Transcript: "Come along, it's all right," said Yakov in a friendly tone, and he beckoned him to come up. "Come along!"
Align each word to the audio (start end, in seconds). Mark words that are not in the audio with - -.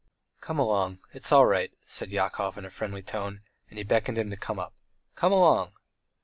"Come 0.39 0.57
along, 0.57 0.97
it's 1.13 1.31
all 1.31 1.45
right," 1.45 1.71
said 1.85 2.09
Yakov 2.09 2.57
in 2.57 2.65
a 2.65 2.71
friendly 2.71 3.03
tone, 3.03 3.41
and 3.69 3.77
he 3.77 3.83
beckoned 3.83 4.17
him 4.17 4.31
to 4.31 4.35
come 4.35 4.57
up. 4.57 4.73
"Come 5.13 5.31
along!" 5.31 5.73